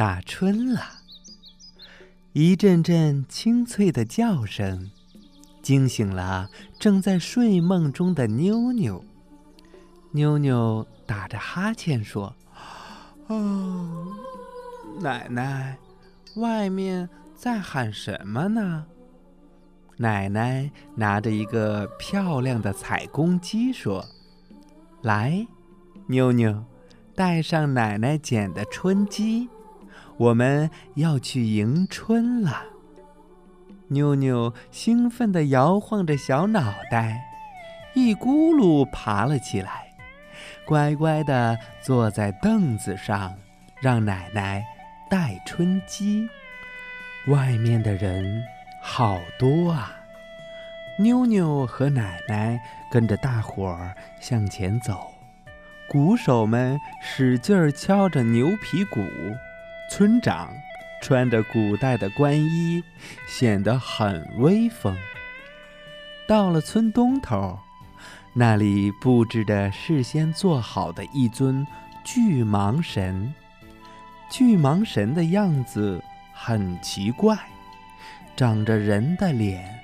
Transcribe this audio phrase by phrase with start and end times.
[0.00, 0.80] 打春了。
[2.32, 4.90] 一阵阵清脆的叫声，
[5.60, 9.04] 惊醒了正在睡梦中的妞妞。
[10.12, 12.34] 妞妞打着哈欠说
[13.28, 14.06] ：“哦，
[15.02, 15.76] 奶奶，
[16.36, 18.86] 外面在喊什么呢？”
[20.00, 24.02] 奶奶拿着一个漂亮的彩公鸡说
[25.04, 25.46] ：“来，
[26.06, 26.64] 妞妞，
[27.14, 29.50] 带上奶奶捡的春鸡。”
[30.20, 32.62] 我们要去迎春了。
[33.88, 37.18] 妞妞兴奋地摇晃着小脑袋，
[37.94, 39.90] 一咕噜爬了起来，
[40.66, 43.34] 乖乖地坐在凳子上，
[43.80, 44.62] 让奶奶
[45.08, 46.28] 带春鸡。
[47.28, 48.42] 外面的人
[48.82, 49.96] 好多啊！
[50.98, 55.14] 妞妞和奶奶跟着大伙儿向前走，
[55.88, 59.00] 鼓手们使劲儿敲着牛皮鼓。
[59.90, 60.54] 村长
[61.02, 62.80] 穿着古代的官衣，
[63.26, 64.96] 显得很威风。
[66.28, 67.58] 到了村东头，
[68.32, 71.66] 那里布置着事先做好的一尊
[72.04, 73.34] 巨蟒神。
[74.30, 76.00] 巨蟒神的样子
[76.32, 77.36] 很奇怪，
[78.36, 79.76] 长着人的脸，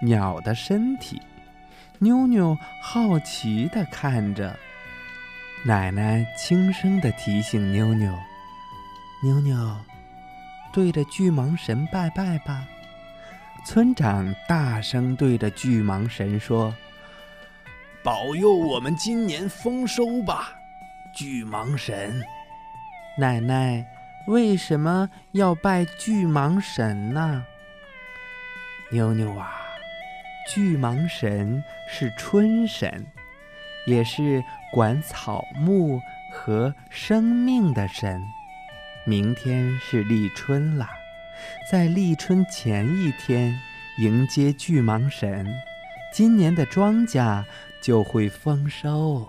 [0.00, 1.20] 鸟的身体。
[1.98, 4.58] 妞妞好奇地看着，
[5.66, 8.10] 奶奶轻声地提醒妞妞。
[9.24, 9.76] 妞妞，
[10.72, 12.66] 对着巨蟒神拜拜吧！
[13.64, 16.74] 村长大声对着巨蟒神说
[18.02, 20.52] ：“保佑我们今年丰收吧，
[21.14, 22.20] 巨蟒神！”
[23.16, 23.86] 奶奶，
[24.26, 27.44] 为什么要拜巨蟒神呢？
[28.90, 29.52] 妞妞啊，
[30.52, 33.06] 巨蟒神是春神，
[33.86, 34.42] 也是
[34.72, 36.00] 管草木
[36.32, 38.20] 和生命的神。
[39.04, 40.88] 明天是立春了，
[41.68, 43.58] 在立春前一天
[43.98, 45.52] 迎接巨蟒神，
[46.12, 47.44] 今年的庄稼
[47.82, 49.28] 就会丰收。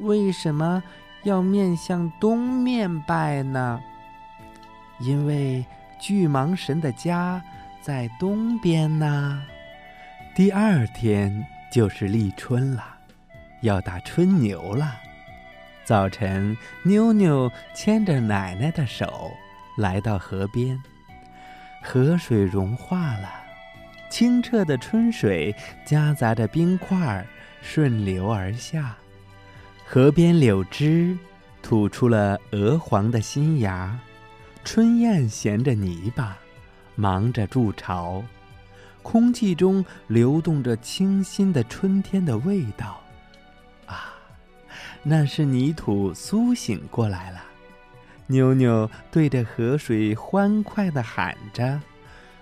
[0.00, 0.82] 为什么
[1.24, 3.78] 要面向东面拜呢？
[5.00, 5.62] 因为
[6.00, 7.42] 巨蟒神的家
[7.82, 9.42] 在东边呢。
[10.34, 12.82] 第二天就是立春了，
[13.60, 15.03] 要打春牛了。
[15.84, 19.30] 早晨，妞妞牵着奶奶的手
[19.76, 20.82] 来到河边。
[21.82, 23.28] 河水融化了，
[24.08, 27.26] 清澈的春水夹杂着冰块
[27.60, 28.96] 顺流而下。
[29.84, 31.18] 河边柳枝
[31.62, 33.98] 吐出了鹅黄的新芽，
[34.64, 36.38] 春燕衔着泥巴，
[36.94, 38.24] 忙着筑巢。
[39.02, 43.03] 空气中流动着清新的春天的味道。
[45.06, 47.44] 那是泥土苏醒过来了，
[48.26, 51.78] 妞妞对着河水欢快地喊着：“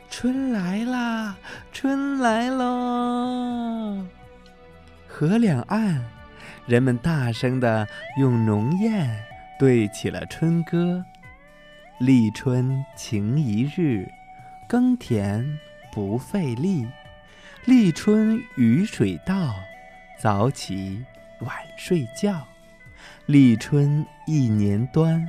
[0.09, 1.37] 春来啦，
[1.73, 4.07] 春来喽！”
[5.09, 6.05] 河两岸，
[6.67, 7.85] 人们大声地
[8.17, 9.11] 用浓艳
[9.59, 11.05] 对起了春歌
[11.99, 14.09] ：“立春晴一日，
[14.69, 15.59] 耕田
[15.93, 16.87] 不费力；
[17.65, 19.53] 立春雨水到，
[20.21, 21.05] 早起
[21.41, 22.47] 晚睡觉。”
[23.27, 25.29] 立春一年端，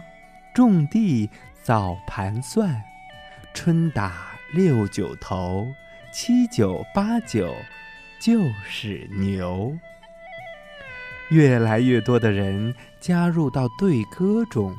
[0.53, 1.29] 种地
[1.61, 2.83] 早盘算，
[3.53, 4.13] 春打
[4.53, 5.67] 六九头，
[6.11, 7.53] 七九八九
[8.19, 9.77] 就是牛。
[11.29, 14.75] 越来越多的人加入到对歌中，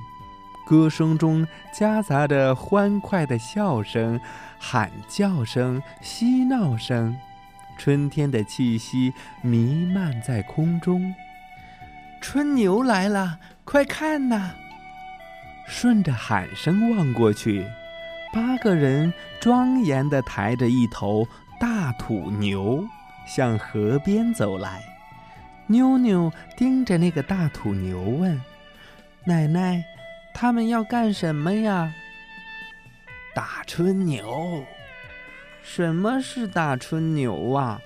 [0.66, 4.20] 歌声中夹杂着欢快的笑声、
[4.58, 7.16] 喊叫声、嬉闹声，
[7.76, 9.12] 春天的气息
[9.42, 11.12] 弥漫在空中。
[12.26, 14.54] 春牛来了，快看呐！
[15.68, 17.66] 顺着喊声望过去，
[18.32, 21.28] 八个人庄严地抬着一头
[21.60, 22.82] 大土牛
[23.26, 24.82] 向河边走来。
[25.66, 28.40] 妞妞盯着那个大土牛问
[29.24, 29.84] ：“奶奶，
[30.32, 31.92] 他们要干什么呀？”
[33.36, 34.64] 打春牛。
[35.62, 37.78] 什么是打春牛啊？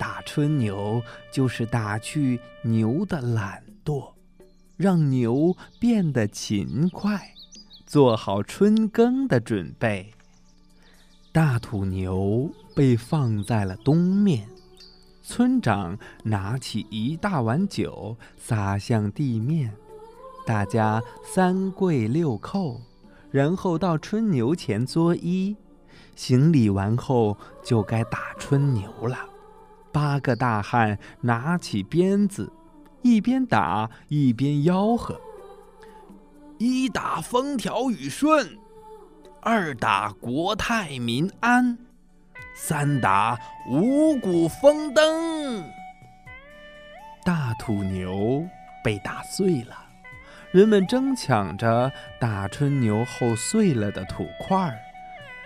[0.00, 4.12] 打春牛就是打去牛的懒惰，
[4.78, 7.34] 让牛变得勤快，
[7.84, 10.14] 做好春耕的准备。
[11.32, 14.48] 大土牛被放在了东面，
[15.22, 19.70] 村长拿起一大碗酒洒向地面，
[20.46, 22.80] 大家三跪六叩，
[23.30, 25.54] 然后到春牛前作揖，
[26.16, 29.26] 行礼完后就该打春牛了。
[29.92, 32.52] 八个大汉拿起鞭子，
[33.02, 35.20] 一边打一边吆喝
[36.58, 38.58] ：“一打风调雨顺，
[39.40, 41.78] 二打国泰民安，
[42.54, 43.38] 三打
[43.68, 45.64] 五谷丰登。
[47.24, 48.46] 大土牛
[48.84, 49.76] 被打碎了，
[50.52, 51.90] 人们争抢着
[52.20, 54.78] 打春牛后碎了的土块儿。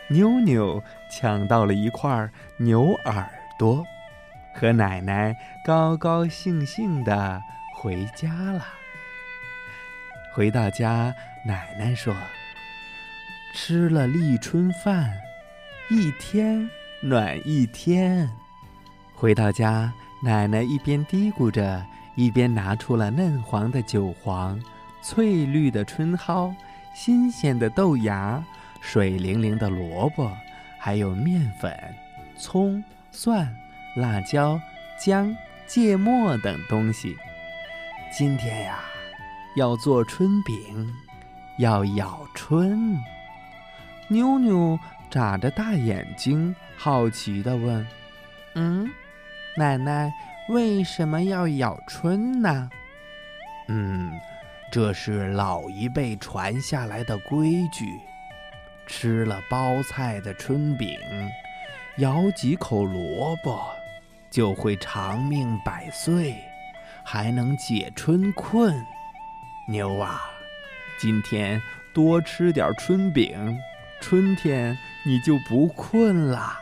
[0.09, 3.27] 妞妞抢到了一块牛耳
[3.59, 3.85] 朵，
[4.55, 7.43] 和奶奶高高兴兴地
[7.77, 8.65] 回家了。
[10.33, 11.13] 回到家，
[11.45, 12.15] 奶奶说
[13.55, 15.13] ：“吃了立春饭，
[15.91, 16.71] 一天
[17.03, 18.31] 暖一天。”
[19.15, 19.93] 回到家，
[20.23, 21.85] 奶奶一边嘀咕着，
[22.15, 24.61] 一边拿出了嫩黄的韭黄、
[25.03, 26.55] 翠绿的春蒿、
[26.95, 28.43] 新鲜的豆芽。
[28.81, 30.31] 水灵灵的萝卜，
[30.79, 31.75] 还有面粉、
[32.37, 33.49] 葱、蒜、
[33.95, 34.61] 辣椒、
[34.99, 35.35] 姜、
[35.67, 37.17] 芥末等东西。
[38.13, 38.81] 今天呀，
[39.57, 40.93] 要做春饼，
[41.59, 42.97] 要咬春。
[44.09, 44.79] 妞妞
[45.11, 47.87] 眨着大眼睛，好奇地问
[48.55, 48.91] ：“嗯，
[49.57, 50.13] 奶奶
[50.49, 52.69] 为什么要咬春呢
[53.69, 54.13] ？”“嗯，
[54.71, 57.87] 这是老一辈传下来的规矩。”
[58.87, 60.99] 吃了包菜的春饼，
[61.97, 63.74] 咬几口萝卜，
[64.35, 66.35] 就会长命百岁，
[67.05, 68.85] 还能解春困。
[69.69, 70.23] 牛啊，
[70.99, 73.57] 今天多吃点春饼，
[74.01, 74.77] 春天
[75.07, 76.53] 你就不困了。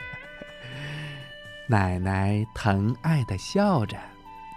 [1.66, 3.96] 奶奶疼爱的笑着，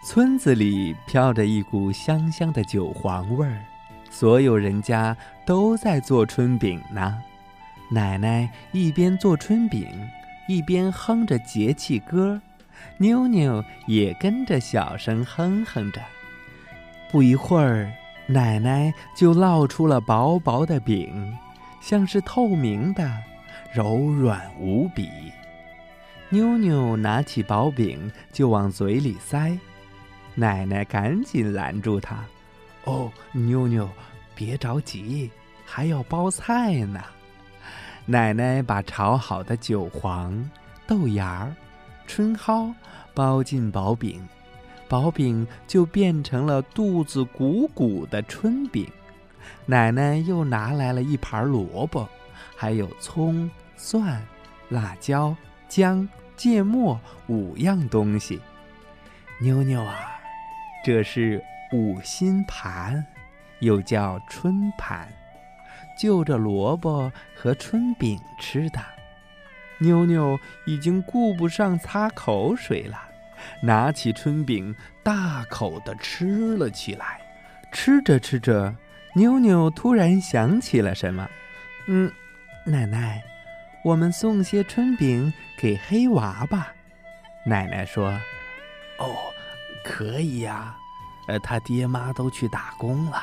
[0.03, 3.63] 村子里飘着一股香香的韭黄味儿。
[4.09, 7.23] 所有人家都在做春饼呢，
[7.89, 9.87] 奶奶一边做春饼，
[10.47, 12.41] 一边哼着节气歌，
[12.97, 16.01] 妞妞也跟着小声哼哼着。
[17.11, 17.91] 不一会儿，
[18.27, 21.37] 奶奶就烙出了薄薄的饼，
[21.81, 23.09] 像是透明的，
[23.73, 25.09] 柔软无比。
[26.29, 29.57] 妞妞拿起薄饼就往嘴里塞，
[30.35, 32.23] 奶奶赶紧拦住她。
[32.83, 33.89] 哦，妞妞，
[34.35, 35.29] 别着急，
[35.65, 37.01] 还要包菜呢。
[38.09, 40.49] 奶奶把炒好的韭黄、
[40.87, 41.53] 豆芽儿、
[42.07, 42.73] 春蒿
[43.13, 44.27] 包进薄饼，
[44.87, 48.89] 薄饼就变成了肚子鼓鼓的春饼。
[49.65, 52.07] 奶奶又拿来了一盘萝卜，
[52.55, 54.25] 还有葱、蒜、
[54.69, 55.35] 辣椒、
[55.67, 58.39] 姜、芥末五样东西。
[59.39, 59.93] 妞妞啊，
[60.83, 61.43] 这是。
[61.73, 63.05] 五心盘，
[63.59, 65.05] 又叫春盘，
[65.97, 68.79] 就着萝卜和春饼吃的。
[69.79, 72.97] 妞妞已经顾不上擦口水了，
[73.61, 77.21] 拿起春饼大口的吃了起来。
[77.71, 78.73] 吃着吃着，
[79.13, 81.29] 妞妞突然想起了什么
[81.87, 82.11] ：“嗯，
[82.65, 83.21] 奶奶，
[83.83, 86.73] 我们送些春饼给黑娃吧。”
[87.45, 88.11] 奶奶说
[88.97, 89.15] ：“哦，
[89.83, 90.75] 可以呀。”
[91.27, 93.21] 呃，他爹妈都去打工了，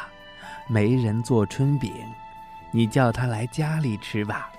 [0.68, 1.90] 没人做春饼，
[2.74, 4.50] 你叫他来家里吃吧。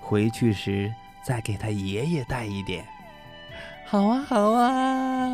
[0.00, 2.84] 回去时再给他爷爷带一点。
[3.84, 5.28] 好啊，好啊！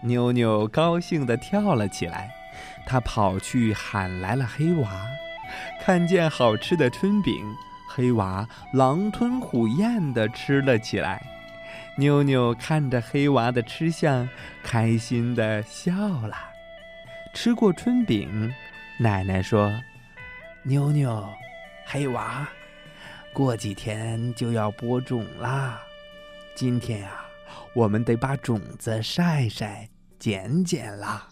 [0.00, 2.30] 妞妞高兴地跳了起来，
[2.84, 5.06] 她跑去喊来了黑娃。
[5.80, 7.34] 看见好吃的春饼，
[7.88, 11.22] 黑娃狼吞虎咽地吃了起来。
[11.96, 14.28] 妞妞看着黑娃的吃相，
[14.62, 16.36] 开心的笑了。
[17.32, 18.52] 吃过春饼，
[18.98, 19.72] 奶奶说
[20.68, 21.24] ：“妞妞，
[21.84, 22.48] 黑娃，
[23.32, 25.80] 过几天就要播种啦。
[26.56, 27.24] 今天呀，
[27.72, 31.28] 我们得把种子晒晒、捡捡啦。”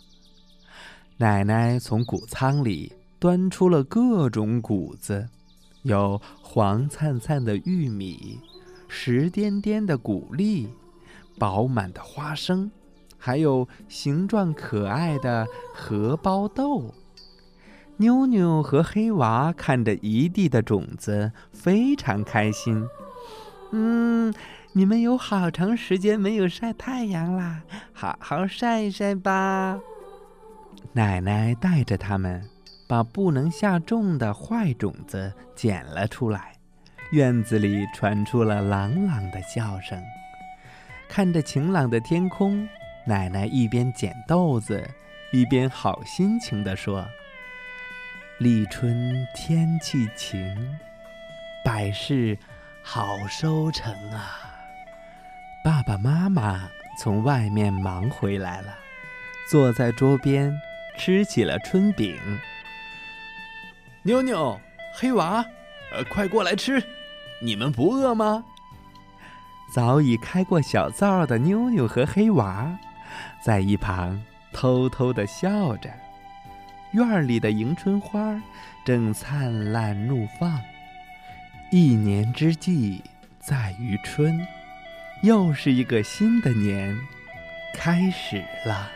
[1.19, 5.29] 奶奶从谷仓里端出了各种谷子，
[5.83, 8.39] 有黄灿灿的玉米。
[8.87, 10.73] 实颠颠的谷粒，
[11.41, 12.71] 饱满的花生，
[13.19, 16.95] 还有形状可爱的荷包豆。
[17.99, 22.85] 妞妞和黑娃看着一地的种子，非常开心。
[23.71, 24.35] 嗯，
[24.73, 29.79] 你们有好长时间没有晒太阳啦，好好晒一晒吧。
[30.93, 32.43] 奶奶带着他们，
[32.89, 36.53] 把不能下种的坏种子捡了出来。
[37.13, 40.03] 院子里传出了朗朗的笑声。
[41.09, 42.69] 看着晴朗的天空，
[43.07, 44.85] 奶奶一边捡豆子，
[45.33, 47.05] 一边好心情地说
[48.39, 50.77] ：“立春天气晴，
[51.65, 52.37] 百事
[52.83, 54.41] 好收成啊！”
[55.65, 58.75] 爸爸妈妈从外面忙回来了，
[59.49, 60.53] 坐在桌边，
[60.99, 62.19] 吃起了春饼。
[64.03, 64.61] 妞妞、
[64.97, 65.45] 黑娃，
[65.93, 66.83] 呃，快过来吃！
[67.41, 68.45] 你们不饿吗？
[69.73, 72.77] 早已开过小灶的妞妞和黑娃，
[73.41, 74.21] 在一旁
[74.53, 75.89] 偷偷的笑着。
[76.95, 78.41] 院里的迎春花
[78.85, 80.61] 正灿烂怒放。
[81.73, 83.03] 一年之计
[83.41, 84.47] 在于春，
[85.23, 86.97] 又是一个新的年
[87.75, 88.89] 开始了。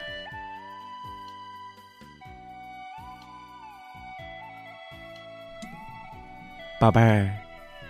[6.79, 7.35] 宝贝儿，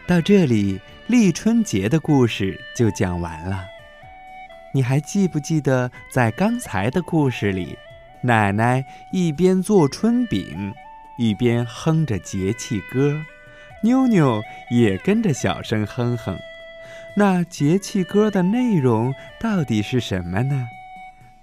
[0.07, 3.67] 到这里立春节的故事就讲完了。
[4.73, 7.77] 你还记不记得在刚才的故事里，
[8.23, 10.75] 奶奶一边做春饼，
[11.19, 13.21] 一边哼着节气歌，
[13.83, 16.39] 妞妞也跟着小声哼哼。
[17.17, 20.69] 那节气歌的内容到底是什么呢？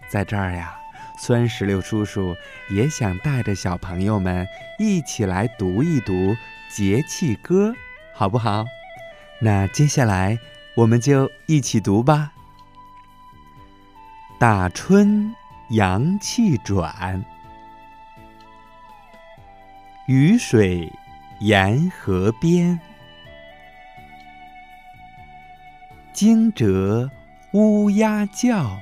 [0.10, 0.78] 在这儿呀，
[1.18, 2.36] 酸石榴叔叔
[2.70, 4.48] 也想带着小朋友们
[4.80, 6.36] 一起来读一读。
[6.68, 7.74] 节气歌，
[8.14, 8.66] 好不好？
[9.40, 10.38] 那接下来
[10.76, 12.34] 我们就一起读吧。
[14.38, 15.34] 打春
[15.70, 17.26] 阳气转，
[20.06, 20.92] 雨水
[21.40, 22.80] 沿河边，
[26.14, 27.10] 惊蛰
[27.54, 28.78] 乌鸦叫，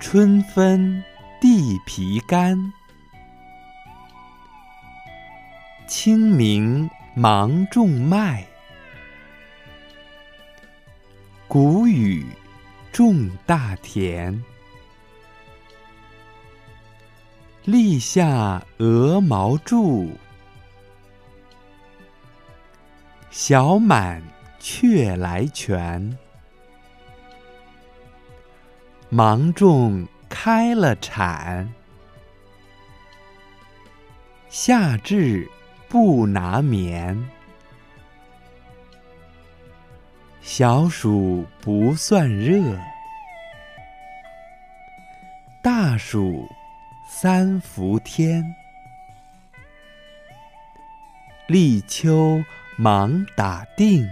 [0.00, 1.04] 春分
[1.38, 2.72] 地皮干。
[5.86, 8.46] 清明忙种麦，
[11.46, 12.24] 谷雨
[12.92, 14.44] 种大田。
[17.64, 20.10] 立夏鹅毛住，
[23.30, 24.22] 小满
[24.60, 26.16] 雀来泉。
[29.08, 31.72] 芒种开了产，
[34.48, 35.50] 夏至。
[35.88, 37.22] 不拿棉，
[40.44, 42.76] 小暑不算热，
[45.62, 46.48] 大暑
[47.08, 48.42] 三伏天。
[51.46, 52.42] 立秋
[52.76, 54.04] 忙打定，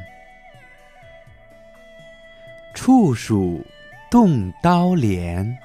[2.74, 3.66] 处暑
[4.08, 5.58] 动刀镰。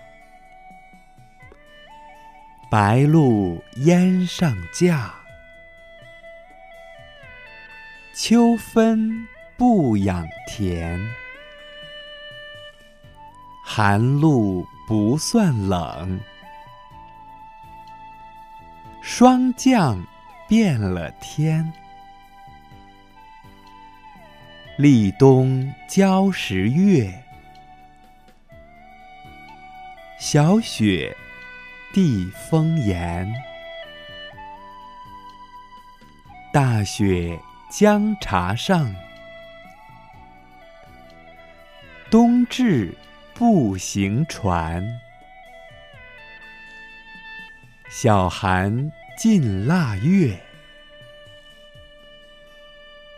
[2.71, 5.13] 白露烟上架。
[8.15, 10.99] 秋分不养田，
[13.63, 16.19] 寒露不算冷，
[19.01, 20.05] 霜降
[20.47, 21.71] 变了天。
[24.77, 27.23] 立冬交十月，
[30.19, 31.15] 小雪
[31.93, 33.33] 地封严，
[36.51, 37.39] 大雪。
[37.67, 38.95] 江茶上，
[42.45, 42.93] 冬至
[43.33, 44.85] 不行船。
[47.89, 50.39] 小寒尽腊月，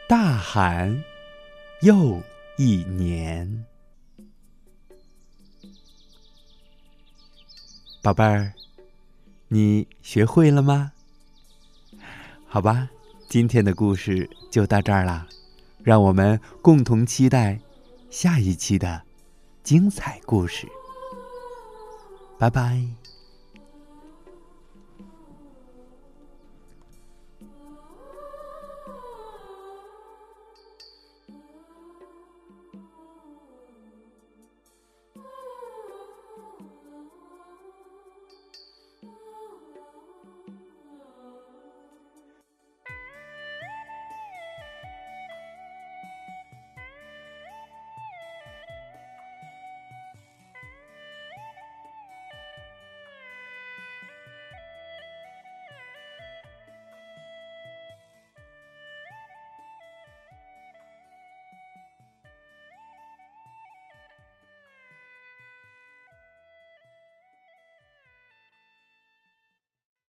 [0.08, 1.04] 大寒
[1.82, 2.24] 又
[2.58, 3.66] 一年。
[8.02, 8.54] 宝贝儿，
[9.50, 10.94] 你学会了吗？
[12.48, 12.88] 好吧。
[13.28, 15.28] 今天的故事就到这儿了，
[15.84, 17.60] 让我们共同期待
[18.10, 19.04] 下一期的
[19.68, 20.66] 精彩故事。
[22.40, 22.82] 拜拜。